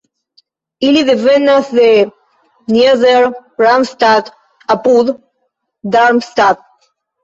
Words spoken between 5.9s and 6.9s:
Darmstadt.